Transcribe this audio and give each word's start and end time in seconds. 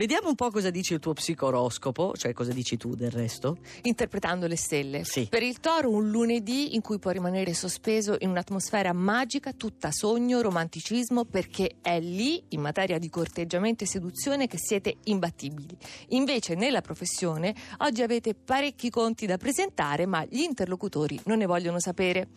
Vediamo 0.00 0.28
un 0.28 0.34
po' 0.34 0.50
cosa 0.50 0.70
dice 0.70 0.94
il 0.94 1.00
tuo 1.00 1.12
psicoroscopo, 1.12 2.14
cioè 2.16 2.32
cosa 2.32 2.54
dici 2.54 2.78
tu 2.78 2.94
del 2.94 3.10
resto. 3.10 3.58
Interpretando 3.82 4.46
le 4.46 4.56
stelle. 4.56 5.04
Sì. 5.04 5.26
Per 5.28 5.42
il 5.42 5.60
toro 5.60 5.90
un 5.90 6.08
lunedì 6.08 6.74
in 6.74 6.80
cui 6.80 6.98
può 6.98 7.10
rimanere 7.10 7.52
sospeso 7.52 8.16
in 8.20 8.30
un'atmosfera 8.30 8.94
magica, 8.94 9.52
tutta 9.52 9.90
sogno, 9.92 10.40
romanticismo, 10.40 11.26
perché 11.26 11.76
è 11.82 12.00
lì, 12.00 12.42
in 12.48 12.62
materia 12.62 12.96
di 12.96 13.10
corteggiamento 13.10 13.84
e 13.84 13.86
seduzione, 13.86 14.46
che 14.46 14.56
siete 14.56 14.96
imbattibili. 15.04 15.76
Invece 16.08 16.54
nella 16.54 16.80
professione 16.80 17.54
oggi 17.80 18.00
avete 18.00 18.34
parecchi 18.34 18.88
conti 18.88 19.26
da 19.26 19.36
presentare, 19.36 20.06
ma 20.06 20.24
gli 20.24 20.40
interlocutori 20.40 21.20
non 21.24 21.36
ne 21.36 21.44
vogliono 21.44 21.78
sapere. 21.78 22.28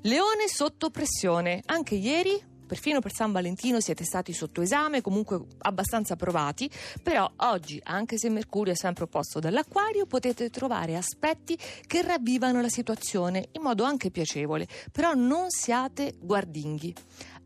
Leone 0.00 0.48
sotto 0.48 0.88
pressione. 0.88 1.60
Anche 1.66 1.94
ieri 1.94 2.42
perfino 2.72 3.00
per 3.00 3.12
San 3.12 3.32
Valentino 3.32 3.80
siete 3.80 4.02
stati 4.02 4.32
sotto 4.32 4.62
esame, 4.62 5.02
comunque 5.02 5.38
abbastanza 5.58 6.16
provati, 6.16 6.70
però 7.02 7.30
oggi, 7.36 7.78
anche 7.84 8.16
se 8.16 8.30
Mercurio 8.30 8.72
è 8.72 8.76
sempre 8.76 9.04
opposto 9.04 9.40
dall'acquario, 9.40 10.06
potete 10.06 10.48
trovare 10.48 10.96
aspetti 10.96 11.58
che 11.86 12.00
ravvivano 12.00 12.62
la 12.62 12.70
situazione 12.70 13.48
in 13.52 13.60
modo 13.60 13.84
anche 13.84 14.10
piacevole, 14.10 14.66
però 14.90 15.12
non 15.12 15.50
siate 15.50 16.14
guardinghi. 16.18 16.94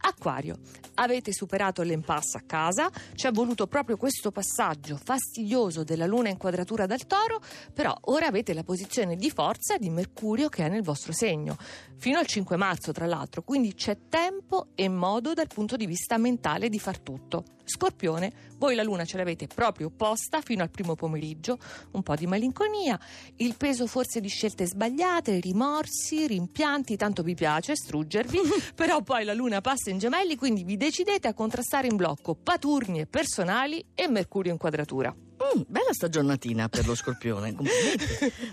Acquario, 0.09 0.59
avete 0.95 1.33
superato 1.33 1.83
l'impasse 1.83 2.39
a 2.39 2.43
casa, 2.47 2.89
ci 3.15 3.27
è 3.27 3.33
voluto 3.33 3.67
proprio 3.67 3.97
questo 3.97 4.31
passaggio 4.31 4.97
fastidioso 5.03 5.83
della 5.83 6.07
Luna 6.07 6.29
in 6.29 6.37
quadratura 6.37 6.87
dal 6.87 7.09
Toro, 7.09 7.41
però 7.75 7.93
ora 8.03 8.27
avete 8.27 8.55
la 8.55 8.63
posizione 8.63 9.17
di 9.17 9.31
forza 9.33 9.79
di 9.79 9.91
Mercurio 9.91 10.49
che 10.49 10.65
è 10.65 10.69
nel 10.69 10.85
vostro 10.85 11.13
segno, 11.13 11.57
fino 11.97 12.19
al 12.19 12.27
5 12.27 12.57
marzo 12.57 12.93
tra 12.93 13.07
l'altro, 13.07 13.43
quindi 13.43 13.75
c'è 13.75 13.99
tempo 14.09 14.69
e 14.77 14.89
modo 14.89 15.33
dal 15.33 15.49
punto 15.49 15.75
di 15.75 15.87
vista 15.87 16.19
mentale 16.19 16.69
di 16.69 16.79
far 16.79 17.01
tutto. 17.01 17.43
Scorpione, 17.67 18.33
voi 18.59 18.77
la 18.77 18.85
Luna 18.85 19.05
ce 19.05 19.17
l'avete 19.17 19.49
proprio 19.49 19.89
opposta 19.89 20.41
fino 20.41 20.63
al 20.63 20.71
primo 20.71 20.95
pomeriggio, 20.95 21.59
un 21.93 22.03
po' 22.03 22.15
di 22.15 22.27
malinconia, 22.27 22.99
il 23.37 23.57
peso 23.57 23.89
forse 23.89 24.21
di 24.21 24.29
scelte 24.29 24.67
sbagliate, 24.67 25.41
rimorsi, 25.41 26.29
rimpianti, 26.29 26.97
tanto 26.97 27.23
vi 27.25 27.35
piace 27.35 27.75
struggervi, 27.75 28.39
però 28.75 29.03
poi 29.03 29.25
la 29.25 29.35
Luna 29.35 29.61
passa 29.61 29.91
in 29.91 29.96
gemelli, 29.99 30.37
quindi 30.37 30.65
vi 30.65 30.77
decidete 30.77 31.29
a 31.29 31.35
contrastare 31.35 31.87
in 31.87 31.97
blocco 31.97 32.35
paturnie 32.35 33.07
personali 33.07 33.85
e 33.95 34.09
Mercurio 34.09 34.53
in 34.53 34.59
quadratura. 34.59 35.15
Mm, 35.37 35.63
bella 35.69 35.93
stagionatina 35.93 36.69
per 36.69 36.87
lo 36.87 36.95
scorpione. 36.95 37.55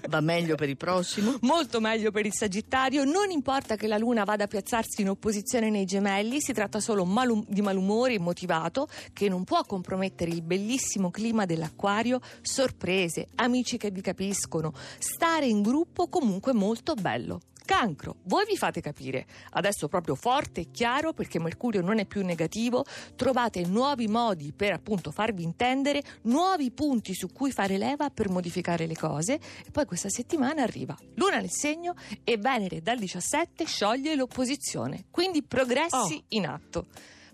Va 0.09 0.19
meglio 0.19 0.55
per 0.55 0.67
il 0.67 0.75
prossimo? 0.75 1.38
Molto 1.41 1.80
meglio 1.80 2.11
per 2.11 2.25
il 2.25 2.33
Sagittario, 2.33 3.05
non 3.05 3.31
importa 3.31 3.77
che 3.77 3.88
la 3.88 3.97
Luna 3.97 4.25
vada 4.25 4.44
a 4.44 4.47
piazzarsi 4.47 5.02
in 5.02 5.09
opposizione 5.09 5.69
nei 5.69 5.85
gemelli, 5.85 6.41
si 6.41 6.52
tratta 6.52 6.81
solo 6.81 7.05
malum- 7.05 7.45
di 7.47 7.61
malumore 7.61 8.13
immotivato 8.13 8.88
che 9.13 9.30
non 9.30 9.45
può 9.45 9.63
compromettere 9.63 10.31
il 10.31 10.41
bellissimo 10.41 11.09
clima 11.09 11.45
dell'acquario, 11.45 12.19
sorprese, 12.41 13.28
amici 13.35 13.78
che 13.78 13.89
vi 13.89 14.02
capiscono, 14.02 14.73
stare 15.00 15.45
in 15.45 15.61
gruppo 15.61 16.09
comunque 16.09 16.53
molto 16.53 16.95
bello. 16.95 17.39
Cancro, 17.75 18.17
voi 18.25 18.45
vi 18.45 18.55
fate 18.55 18.81
capire. 18.81 19.25
Adesso 19.49 19.88
proprio 19.88 20.13
forte 20.13 20.61
e 20.61 20.67
chiaro 20.69 21.11
perché 21.11 21.39
Mercurio 21.39 21.81
non 21.81 21.97
è 21.97 22.05
più 22.05 22.23
negativo, 22.23 22.85
trovate 23.16 23.66
nuovi 23.66 24.07
modi 24.07 24.53
per 24.53 24.73
appunto 24.73 25.09
farvi 25.09 25.41
intendere, 25.41 26.03
nuovi 26.23 26.69
punti 26.69 27.16
su 27.16 27.31
cui 27.33 27.51
fare 27.51 27.79
leva 27.79 28.11
per 28.11 28.29
modificare 28.29 28.85
le 28.85 28.95
cose 28.95 29.33
e 29.66 29.71
poi 29.71 29.85
questa 29.85 30.09
settimana 30.09 30.61
arriva 30.61 30.95
Luna 31.16 31.39
nel 31.39 31.49
segno 31.49 31.95
e 32.23 32.38
Venere 32.38 32.83
dal 32.83 32.99
17 32.99 33.66
scioglie 33.66 34.13
l'opposizione, 34.13 35.05
quindi 35.09 35.41
progressi 35.41 35.91
Oh. 35.94 36.23
in 36.29 36.45
atto. 36.45 36.85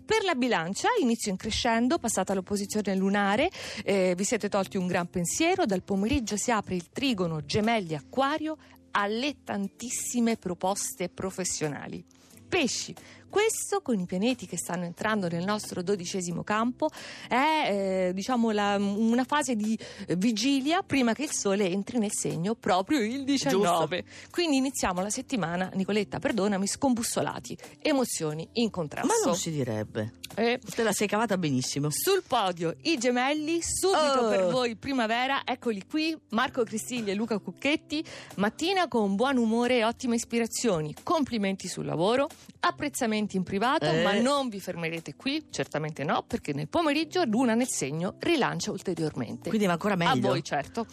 Per 0.06 0.24
la 0.24 0.34
bilancia, 0.34 0.88
inizio 1.00 1.30
in 1.30 1.36
crescendo, 1.36 1.98
passata 1.98 2.34
l'opposizione 2.34 2.96
lunare, 2.96 3.48
eh, 3.84 4.14
vi 4.16 4.24
siete 4.24 4.48
tolti 4.48 4.76
un 4.76 4.88
gran 4.88 5.08
pensiero, 5.08 5.66
dal 5.66 5.82
pomeriggio 5.82 6.36
si 6.36 6.50
apre 6.50 6.74
il 6.74 6.88
trigono 6.90 7.44
gemelli 7.44 7.94
acquario 7.94 8.56
alle 8.92 9.36
tantissime 9.44 10.36
proposte 10.36 11.08
professionali. 11.08 12.04
Pesci, 12.48 12.94
questo 13.30 13.80
con 13.80 13.98
i 13.98 14.04
pianeti 14.04 14.46
che 14.46 14.58
stanno 14.58 14.84
entrando 14.84 15.28
nel 15.28 15.44
nostro 15.44 15.82
dodicesimo 15.82 16.42
campo 16.42 16.88
è 17.28 18.08
eh, 18.08 18.12
diciamo 18.12 18.50
la- 18.50 18.76
una 18.76 19.24
fase 19.24 19.54
di 19.56 19.78
vigilia 20.16 20.82
prima 20.82 21.14
che 21.14 21.22
il 21.22 21.32
sole 21.32 21.68
entri 21.68 21.98
nel 21.98 22.12
segno 22.12 22.54
proprio 22.54 23.00
il 23.00 23.24
19. 23.24 24.04
Quindi 24.30 24.56
iniziamo 24.56 25.00
la 25.00 25.10
settimana, 25.10 25.70
Nicoletta, 25.74 26.18
perdonami, 26.18 26.66
scombussolati, 26.66 27.56
emozioni 27.80 28.48
in 28.54 28.70
contrasto. 28.70 29.06
Ma 29.06 29.14
non 29.24 29.36
si 29.36 29.50
direbbe. 29.50 30.12
Eh, 30.34 30.60
Te 30.74 30.82
la 30.82 30.92
sei 30.92 31.08
cavata 31.08 31.36
benissimo. 31.38 31.88
sul 31.90 32.22
podio 32.26 32.76
i 32.82 32.98
gemelli, 32.98 33.60
subito 33.62 33.98
Oh. 34.20 34.28
per 34.28 34.46
voi 34.50 34.76
primavera, 34.76 35.42
eccoli 35.44 35.84
qui, 35.88 36.16
Marco 36.30 36.62
Cristigli 36.64 37.10
e 37.10 37.14
Luca 37.14 37.38
Cucchetti, 37.38 38.04
mattina 38.36 38.88
con 38.88 39.14
buon 39.16 39.36
umore 39.38 39.78
e 39.78 39.84
ottime 39.84 40.14
ispirazioni, 40.16 40.94
complimenti 41.02 41.68
sul 41.68 41.84
lavoro, 41.84 42.28
apprezzamenti 42.60 43.18
in 43.36 43.42
privato, 43.42 43.84
Eh. 43.86 44.02
ma 44.02 44.12
non 44.14 44.48
vi 44.48 44.60
fermerete 44.60 45.14
qui, 45.14 45.46
certamente 45.50 46.04
no, 46.04 46.22
perché 46.26 46.52
nel 46.52 46.68
pomeriggio 46.68 47.24
Luna 47.24 47.54
nel 47.54 47.68
segno 47.68 48.14
rilancia 48.18 48.70
ulteriormente. 48.70 49.48
Quindi 49.48 49.66
va 49.66 49.72
ancora 49.72 49.96
meglio. 49.96 50.12
A 50.12 50.30
voi, 50.30 50.42
certo. 50.42 50.86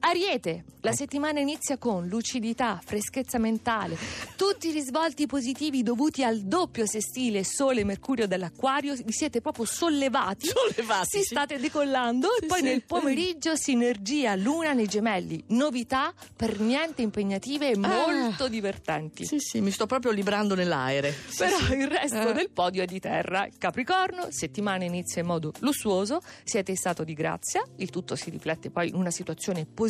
Ariete, 0.00 0.64
la 0.82 0.92
settimana 0.92 1.40
inizia 1.40 1.76
con 1.76 2.06
lucidità, 2.06 2.80
freschezza 2.82 3.36
mentale, 3.38 3.98
tutti 4.36 4.68
i 4.68 4.72
risvolti 4.72 5.26
positivi 5.26 5.82
dovuti 5.82 6.22
al 6.22 6.38
doppio 6.42 6.86
sestile 6.86 7.42
Sole-Mercurio 7.42 8.28
dell'Acquario, 8.28 8.94
vi 8.94 9.12
siete 9.12 9.40
proprio 9.40 9.64
sollevati, 9.64 10.46
Sollevati, 10.46 11.08
si 11.10 11.18
sì. 11.18 11.24
state 11.24 11.58
decollando 11.58 12.28
Sì, 12.38 12.44
e 12.44 12.46
poi 12.46 12.58
sì. 12.58 12.64
nel 12.64 12.84
pomeriggio 12.84 13.56
sinergia 13.56 14.36
Luna 14.36 14.72
nei 14.72 14.86
gemelli, 14.86 15.42
novità 15.48 16.14
per 16.34 16.60
niente 16.60 17.02
impegnative 17.02 17.70
e 17.72 17.76
molto 17.76 18.46
divertenti. 18.48 19.26
Sì, 19.26 19.38
sì, 19.40 19.60
mi 19.60 19.72
sto 19.72 19.86
proprio 19.86 20.12
librando 20.12 20.54
nell'aere. 20.54 21.12
Sì, 21.12 21.38
Però 21.38 21.58
sì. 21.58 21.72
il 21.74 21.88
resto 21.88 22.28
Eh. 22.30 22.32
del 22.34 22.50
podio 22.50 22.82
è 22.84 22.86
di 22.86 23.00
terra. 23.00 23.48
Capricorno, 23.58 24.28
settimana 24.30 24.84
inizia 24.84 25.20
in 25.22 25.26
modo 25.26 25.52
lussuoso, 25.58 26.22
siete 26.44 26.70
in 26.70 26.76
stato 26.76 27.02
di 27.02 27.14
grazia, 27.14 27.62
il 27.78 27.90
tutto 27.90 28.14
si 28.14 28.30
riflette 28.30 28.70
poi 28.70 28.88
in 28.88 28.94
una 28.94 29.10
situazione 29.10 29.66
positiva, 29.66 29.86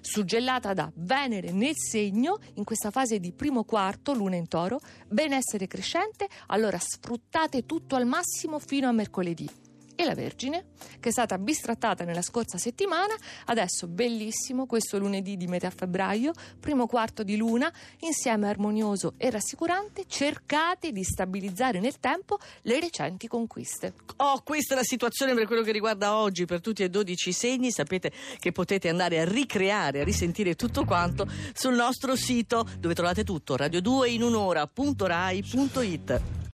suggellata 0.00 0.74
da 0.74 0.90
Venere 0.94 1.52
nel 1.52 1.74
segno, 1.76 2.38
in 2.54 2.64
questa 2.64 2.90
fase 2.90 3.18
di 3.18 3.32
primo 3.32 3.64
quarto, 3.64 4.12
luna 4.12 4.36
in 4.36 4.48
toro, 4.48 4.80
benessere 5.08 5.66
crescente, 5.66 6.28
allora 6.46 6.78
sfruttate 6.78 7.66
tutto 7.66 7.96
al 7.96 8.06
massimo 8.06 8.58
fino 8.58 8.88
a 8.88 8.92
mercoledì. 8.92 9.48
E 9.96 10.04
la 10.04 10.14
Vergine, 10.14 10.66
che 10.98 11.10
è 11.10 11.12
stata 11.12 11.38
bistrattata 11.38 12.04
nella 12.04 12.22
scorsa 12.22 12.58
settimana, 12.58 13.14
adesso 13.46 13.86
bellissimo 13.86 14.66
questo 14.66 14.98
lunedì 14.98 15.36
di 15.36 15.46
metà 15.46 15.70
febbraio, 15.70 16.32
primo 16.58 16.86
quarto 16.86 17.22
di 17.22 17.36
luna, 17.36 17.72
insieme 18.00 18.48
armonioso 18.48 19.14
e 19.16 19.30
rassicurante, 19.30 20.04
cercate 20.08 20.90
di 20.90 21.04
stabilizzare 21.04 21.78
nel 21.78 22.00
tempo 22.00 22.38
le 22.62 22.80
recenti 22.80 23.28
conquiste. 23.28 23.94
Oh, 24.16 24.42
questa 24.42 24.74
è 24.74 24.76
la 24.76 24.82
situazione 24.82 25.34
per 25.34 25.46
quello 25.46 25.62
che 25.62 25.72
riguarda 25.72 26.16
oggi, 26.16 26.44
per 26.44 26.60
tutti 26.60 26.82
e 26.82 26.90
12 26.90 27.32
segni. 27.32 27.70
Sapete 27.70 28.10
che 28.38 28.52
potete 28.52 28.88
andare 28.88 29.20
a 29.20 29.24
ricreare, 29.24 30.00
a 30.00 30.04
risentire 30.04 30.56
tutto 30.56 30.84
quanto 30.84 31.26
sul 31.52 31.74
nostro 31.74 32.16
sito 32.16 32.66
dove 32.78 32.94
trovate 32.94 33.22
tutto, 33.22 33.56
radio2 33.56 34.10
in 34.10 34.22
un'ora.rai.it. 34.22 36.42